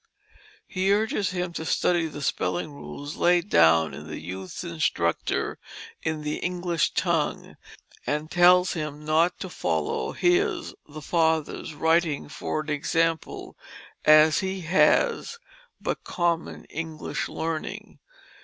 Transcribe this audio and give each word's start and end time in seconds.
He 0.65 0.91
urges 0.91 1.29
him 1.29 1.53
to 1.53 1.63
study 1.63 2.07
the 2.07 2.23
spelling 2.23 2.71
rules 2.73 3.17
laid 3.17 3.49
down 3.51 3.93
in 3.93 4.07
the 4.07 4.19
Youth's 4.19 4.63
Instructor 4.63 5.59
in 6.01 6.23
the 6.23 6.37
English 6.37 6.95
Tounge, 6.95 7.55
and 8.07 8.31
tells 8.31 8.73
him 8.73 9.05
not 9.05 9.37
to 9.41 9.47
follow 9.47 10.13
his 10.13 10.73
(the 10.89 11.03
father's) 11.03 11.75
writing 11.75 12.29
for 12.29 12.61
an 12.61 12.69
example 12.71 13.55
as 14.03 14.39
he 14.39 14.61
has 14.61 15.37
"but 15.79 16.03
common 16.03 16.65
English 16.65 17.29
learning." 17.29 17.99